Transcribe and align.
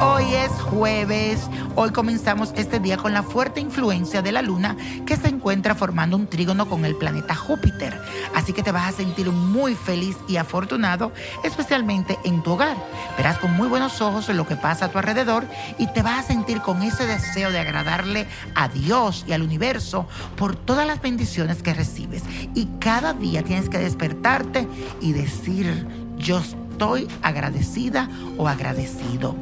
Hoy 0.00 0.34
es 0.34 0.50
jueves. 0.50 1.48
Hoy 1.76 1.90
comenzamos 1.90 2.52
este 2.56 2.80
día 2.80 2.96
con 2.96 3.12
la 3.12 3.22
fuerte 3.22 3.60
influencia 3.60 4.22
de 4.22 4.32
la 4.32 4.42
luna 4.42 4.76
que 5.06 5.16
se 5.16 5.28
encuentra 5.28 5.74
formando 5.74 6.16
un 6.16 6.26
trígono 6.26 6.68
con 6.68 6.84
el 6.84 6.96
planeta 6.96 7.34
Júpiter. 7.34 8.00
Así 8.34 8.52
que 8.52 8.62
te 8.62 8.72
vas 8.72 8.94
a 8.94 8.96
sentir 8.96 9.30
muy 9.30 9.74
feliz 9.74 10.16
y 10.28 10.36
afortunado, 10.36 11.12
especialmente 11.42 12.18
en 12.24 12.42
tu 12.42 12.52
hogar. 12.52 12.76
Verás 13.16 13.38
con 13.38 13.52
muy 13.52 13.68
buenos 13.68 14.00
ojos 14.00 14.28
lo 14.28 14.46
que 14.46 14.56
pasa 14.56 14.86
a 14.86 14.88
tu 14.88 14.98
alrededor 14.98 15.44
y 15.78 15.86
te 15.88 16.02
vas 16.02 16.24
a 16.24 16.28
sentir 16.28 16.60
con 16.60 16.82
ese 16.82 17.06
deseo 17.06 17.50
de 17.50 17.58
agradarle 17.58 18.26
a 18.54 18.68
Dios 18.68 19.24
y 19.26 19.32
al 19.32 19.42
universo 19.42 20.06
por 20.36 20.56
todas 20.56 20.86
las 20.86 21.00
bendiciones 21.00 21.62
que 21.62 21.74
recibes. 21.74 22.22
Y 22.54 22.66
cada 22.80 23.12
día 23.12 23.42
tienes 23.42 23.68
que 23.68 23.78
despertarte 23.78 24.68
y 25.00 25.12
decir, 25.12 25.86
yo 26.16 26.38
estoy 26.38 27.08
agradecida 27.22 28.08
o 28.36 28.48
agradecido, 28.48 29.36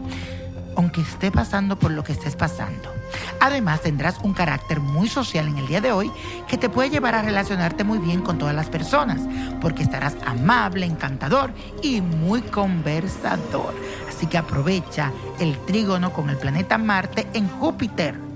aunque 0.83 1.01
esté 1.01 1.31
pasando 1.31 1.79
por 1.79 1.93
lo 1.93 2.03
que 2.03 2.13
estés 2.13 2.35
pasando. 2.35 2.93
Además, 3.41 3.83
tendrás 3.83 4.19
un 4.23 4.35
carácter 4.35 4.81
muy 4.81 5.09
social 5.09 5.47
en 5.47 5.59
el 5.59 5.67
día 5.67 5.81
de 5.81 5.93
hoy 5.93 6.11
que 6.49 6.59
te 6.59 6.69
puede 6.69 6.91
llevar 6.91 7.15
a 7.15 7.23
relacionarte 7.23 7.85
muy 7.85 7.99
bien 7.99 8.21
con 8.21 8.39
todas 8.39 8.55
las 8.55 8.69
personas, 8.69 9.21
porque 9.61 9.83
estarás 9.83 10.17
amable, 10.27 10.87
encantador 10.87 11.53
y 11.83 12.01
muy 12.01 12.43
conversador. 12.43 13.75
Así 14.09 14.27
que 14.27 14.39
aprovecha 14.39 15.13
el 15.39 15.57
trígono 15.67 16.13
con 16.13 16.31
el 16.31 16.37
planeta 16.37 16.79
Marte 16.79 17.29
en 17.33 17.49
Júpiter 17.49 18.32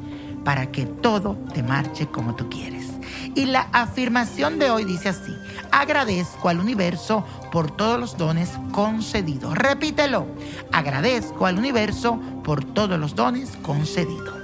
para 0.47 0.71
que 0.71 0.87
todo 0.87 1.37
te 1.53 1.65
marche 1.65 2.07
como 2.07 2.37
tú 2.37 2.49
quieres. 2.49 2.87
Y 3.35 3.47
la 3.47 3.63
afirmación 3.73 4.61
de 4.61 4.71
hoy 4.71 4.85
dice 4.85 5.09
así, 5.09 5.37
agradezco 5.73 6.49
al 6.49 6.61
universo 6.61 7.27
por 7.51 7.73
todos 7.73 7.99
los 7.99 8.17
dones 8.17 8.51
concedidos. 8.71 9.59
Repítelo, 9.59 10.25
agradezco 10.71 11.47
al 11.47 11.59
universo 11.59 12.21
por 12.45 12.65
todos 12.65 12.97
los 12.97 13.17
dones 13.17 13.59
concedidos. 13.63 14.37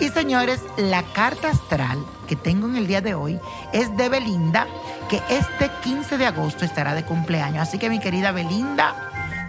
Y 0.00 0.08
señores, 0.08 0.62
la 0.78 1.02
carta 1.12 1.50
astral 1.50 1.98
que 2.26 2.36
tengo 2.36 2.66
en 2.66 2.76
el 2.76 2.86
día 2.86 3.02
de 3.02 3.12
hoy 3.12 3.38
es 3.74 3.94
de 3.98 4.08
Belinda, 4.08 4.66
que 5.10 5.20
este 5.28 5.70
15 5.82 6.16
de 6.16 6.24
agosto 6.24 6.64
estará 6.64 6.94
de 6.94 7.04
cumpleaños. 7.04 7.68
Así 7.68 7.76
que 7.76 7.90
mi 7.90 8.00
querida 8.00 8.32
Belinda, 8.32 8.94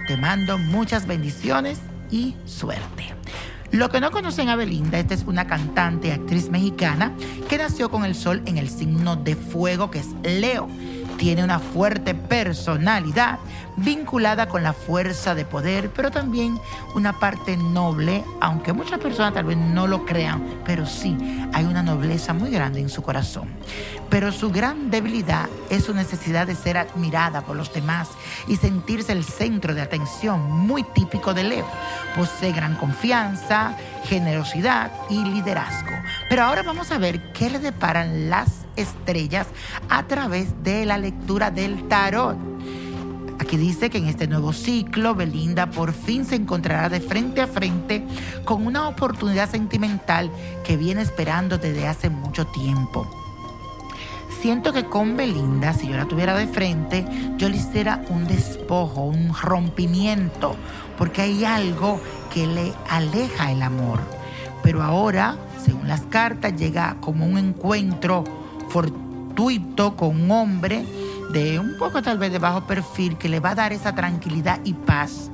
te 0.09 0.17
mando 0.17 0.57
muchas 0.57 1.07
bendiciones 1.07 1.79
y 2.12 2.35
suerte. 2.45 3.16
Lo 3.72 3.90
que 3.90 4.00
no 4.00 4.12
conocen 4.12 4.50
a 4.50 4.56
Belinda, 4.56 5.00
esta 5.00 5.14
es 5.14 5.24
una 5.26 5.48
cantante 5.48 6.08
y 6.08 6.12
actriz 6.12 6.50
mexicana 6.50 7.14
que 7.50 7.58
nació 7.58 7.90
con 7.90 8.06
el 8.06 8.16
sol 8.16 8.42
en 8.46 8.58
el 8.58 8.70
signo 8.70 9.16
de 9.16 9.36
fuego 9.36 9.92
que 9.92 10.00
es 10.00 10.08
Leo. 10.24 10.68
Tiene 11.18 11.44
una 11.44 11.59
fuerte 11.59 12.14
personalidad 12.14 13.40
vinculada 13.78 14.48
con 14.48 14.64
la 14.64 14.74
fuerza 14.74 15.36
de 15.36 15.46
poder, 15.46 15.90
pero 15.90 16.12
también 16.12 16.59
una 16.94 17.20
parte 17.20 17.58
noble, 17.58 18.24
aunque 18.42 18.74
muchas 18.74 19.00
personas 19.00 19.34
tal 19.34 19.46
vez 19.46 19.58
no 19.58 19.88
lo 19.88 20.06
crean, 20.06 20.62
pero 20.66 20.86
sí 20.86 21.18
hay 21.54 21.66
una 21.66 21.84
nobleza 21.84 22.34
muy 22.34 22.52
grande 22.52 22.80
en 22.80 22.90
su 22.90 23.02
corazón. 23.02 23.50
Pero 24.09 24.31
su 24.31 24.52
gran 24.52 24.92
debilidad 24.92 25.50
es 25.70 25.86
su 25.86 25.94
necesidad 25.94 26.48
de 26.48 26.56
ser 26.56 26.78
admirada 26.78 27.42
por 27.42 27.56
los 27.56 27.74
demás 27.74 28.09
y 28.48 28.58
sentirse 28.58 29.12
el 29.12 29.24
centro 29.24 29.74
de 29.74 29.81
atención, 29.81 30.52
muy 30.52 30.84
típico 30.84 31.34
de 31.34 31.44
Leo. 31.44 31.68
Posee 32.16 32.52
gran 32.52 32.75
confianza, 32.75 33.75
generosidad 34.04 34.92
y 35.09 35.24
liderazgo. 35.24 35.92
Pero 36.30 36.44
ahora 36.44 36.64
vamos 36.64 36.92
a 36.92 36.98
ver 36.98 37.31
qué 37.34 37.50
le 37.50 37.59
deparan 37.59 38.30
las 38.30 38.65
estrellas 38.75 39.47
a 39.90 40.03
través 40.08 40.63
de 40.63 40.86
la 40.86 40.97
lectura 40.97 41.52
del 41.52 41.88
tarot. 41.88 42.38
Aquí 43.40 43.58
dice 43.58 43.90
que 43.90 43.97
en 43.97 44.08
este 44.08 44.28
nuevo 44.28 44.53
ciclo 44.53 45.13
Belinda 45.13 45.69
por 45.69 45.94
fin 45.94 46.25
se 46.25 46.36
encontrará 46.36 46.90
de 46.90 47.02
frente 47.02 47.41
a 47.41 47.47
frente 47.47 48.06
con 48.46 48.66
una 48.66 48.88
oportunidad 48.88 49.50
sentimental 49.50 50.31
que 50.63 50.77
viene 50.77 51.01
esperando 51.01 51.57
desde 51.57 51.88
hace 51.88 52.10
mucho 52.10 52.48
tiempo. 52.48 53.07
Siento 54.42 54.74
que 54.74 54.86
con 54.86 55.18
Belinda, 55.18 55.74
si 55.74 55.88
yo 55.88 55.98
la 55.98 56.07
tuviera 56.07 56.36
de 56.36 56.48
frente, 56.48 57.06
yo 57.38 57.50
le 57.50 57.57
hiciera 57.57 58.04
un 58.10 58.27
despojo, 58.27 59.01
un 59.01 59.33
rompimiento, 59.33 60.56
porque 60.98 61.24
hay 61.24 61.45
algo 61.45 62.00
que 62.33 62.45
le 62.45 62.74
aleja 62.89 63.51
el 63.51 63.62
amor. 63.63 64.01
Pero 64.62 64.83
ahora, 64.83 65.36
según 65.63 65.88
las 65.88 66.01
cartas, 66.01 66.56
llega 66.56 66.98
como 67.00 67.25
un 67.25 67.38
encuentro 67.38 68.24
fortuito 68.75 69.95
con 69.95 70.24
un 70.24 70.31
hombre 70.31 70.86
de 71.31 71.60
un 71.60 71.77
poco 71.77 72.01
tal 72.01 72.18
vez 72.18 72.30
de 72.33 72.39
bajo 72.39 72.68
perfil 72.68 73.18
que 73.18 73.30
le 73.30 73.39
va 73.39 73.51
a 73.51 73.56
dar 73.56 73.72
esa 73.72 73.95
tranquilidad 73.95 74.60
y 74.66 74.74
paz 74.74 75.31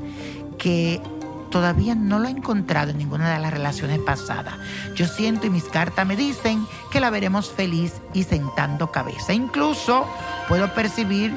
que 0.59 1.01
todavía 1.49 1.95
no 1.95 2.19
lo 2.19 2.27
he 2.27 2.31
encontrado 2.31 2.91
en 2.91 2.99
ninguna 2.99 3.33
de 3.33 3.39
las 3.39 3.51
relaciones 3.51 3.97
pasadas. 3.97 4.53
Yo 4.93 5.07
siento 5.07 5.47
y 5.47 5.49
mis 5.49 5.63
cartas 5.63 6.05
me 6.05 6.15
dicen 6.15 6.67
que 6.91 6.99
la 6.99 7.09
veremos 7.09 7.49
feliz 7.49 7.93
y 8.13 8.25
sentando 8.25 8.91
cabeza. 8.91 9.33
Incluso 9.33 10.05
puedo 10.47 10.71
percibir 10.75 11.35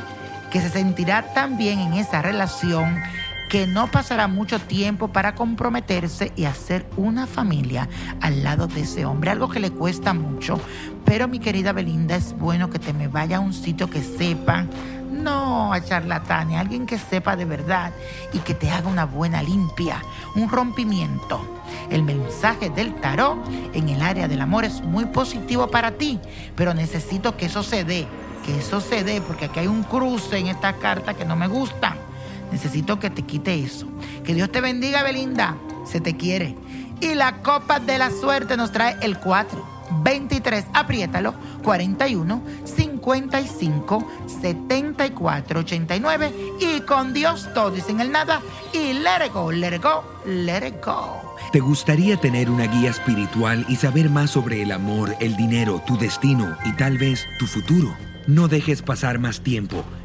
que 0.53 0.61
se 0.61 0.69
sentirá 0.69 1.33
tan 1.33 1.57
bien 1.57 1.79
en 1.79 1.95
esa 1.95 2.21
relación 2.21 3.01
que 3.55 3.69
no 3.69 3.89
pasará 3.89 4.27
mucho 4.27 4.59
tiempo 4.59 5.13
para 5.13 5.37
comprometerse 5.37 6.33
y 6.35 6.45
hacer 6.45 6.85
una 6.97 7.29
familia 7.29 7.89
al 8.21 8.43
lado 8.43 8.67
de 8.67 8.81
ese 8.81 9.05
hombre, 9.05 9.31
algo 9.31 9.49
que 9.49 9.61
le 9.61 9.71
cuesta 9.71 10.13
mucho. 10.13 10.59
Pero 11.05 11.29
mi 11.29 11.39
querida 11.39 11.71
Belinda, 11.71 12.17
es 12.17 12.37
bueno 12.37 12.69
que 12.69 12.81
te 12.81 12.93
me 12.93 13.07
vaya 13.07 13.37
a 13.37 13.41
un 13.41 13.53
sitio 13.53 13.89
que 13.89 14.03
sepa 14.03 14.67
no 15.09 15.73
a 15.73 15.81
charlatanes, 15.81 16.59
alguien 16.59 16.85
que 16.85 16.99
sepa 16.99 17.37
de 17.37 17.45
verdad 17.45 17.93
y 18.33 18.41
que 18.41 18.55
te 18.55 18.73
haga 18.73 18.89
una 18.89 19.05
buena 19.05 19.41
limpia, 19.41 20.03
un 20.35 20.49
rompimiento. 20.49 21.41
El 21.91 22.03
mensaje 22.03 22.71
del 22.71 22.97
tarot 22.97 23.39
en 23.73 23.89
el 23.89 24.03
área 24.03 24.27
del 24.27 24.41
amor 24.41 24.65
es 24.65 24.83
muy 24.83 25.05
positivo 25.05 25.69
para 25.69 25.93
ti, 25.93 26.19
pero 26.57 26.75
necesito 26.75 27.37
que 27.37 27.47
eso 27.47 27.63
se 27.63 27.85
dé, 27.85 28.09
que 28.45 28.59
eso 28.59 28.81
se 28.81 29.05
dé, 29.05 29.21
porque 29.21 29.45
aquí 29.45 29.61
hay 29.61 29.69
un 29.69 29.85
cruce 29.85 30.39
en 30.39 30.49
esta 30.49 30.73
carta 30.73 31.15
que 31.15 31.25
no 31.25 31.37
me 31.37 31.47
gusta. 31.47 31.97
Necesito 32.55 33.01
que 33.01 33.11
te 33.11 33.23
quite 33.23 33.65
eso. 33.65 33.89
Que 34.23 34.33
Dios 34.33 34.49
te 34.49 34.61
bendiga, 34.61 35.03
Belinda. 35.03 35.57
Se 35.85 36.01
te 36.01 36.17
quiere. 36.17 36.57
Y 37.01 37.17
la 37.17 37.43
copa 37.43 37.81
de 37.81 37.99
la 37.99 38.13
suerte 38.13 38.57
nos 38.57 38.71
trae 38.71 38.97
el 39.03 39.19
4. 39.19 39.75
23, 40.05 40.67
apriétalo, 40.73 41.35
41, 41.65 42.43
55, 42.65 44.09
74, 44.41 45.61
89 45.61 46.33
y 46.61 46.81
con 46.83 47.13
Dios 47.13 47.49
todo 47.53 47.77
y 47.77 47.81
sin 47.81 48.01
el 48.01 48.13
nada 48.13 48.41
y 48.73 48.93
let 48.95 49.27
it 49.27 49.33
go, 49.33 49.51
let 49.51 49.75
it 49.75 49.83
go, 49.83 50.05
let 50.25 50.67
it 50.67 50.77
go. 50.83 51.21
¿Te 51.53 51.59
gustaría 51.59 52.17
tener 52.17 52.49
una 52.49 52.67
guía 52.69 52.91
espiritual 52.91 53.67
y 53.69 53.77
saber 53.77 54.09
más 54.11 54.31
sobre 54.31 54.63
el 54.63 54.71
amor, 54.71 55.17
el 55.19 55.37
dinero, 55.37 55.83
tu 55.85 55.99
destino 55.99 56.57
y 56.65 56.73
tal 56.73 56.99
vez 56.99 57.27
tu 57.41 57.47
futuro? 57.47 57.95
No 58.29 58.47
dejes 58.47 58.81
pasar 58.81 59.19
más 59.19 59.41
tiempo. 59.41 59.85